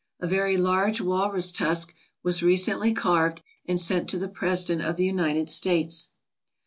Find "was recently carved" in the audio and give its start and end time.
2.23-3.43